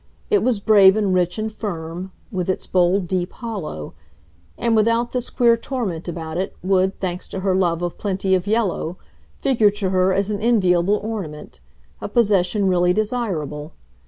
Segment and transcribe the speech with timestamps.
[0.31, 3.93] It was brave and rich and firm, with its bold deep hollow;
[4.57, 8.47] and, without this queer torment about it, would, thanks to her love of plenty of
[8.47, 8.97] yellow,
[9.37, 11.59] figure to her as an enviable ornament,
[12.01, 13.73] a possession really desirable.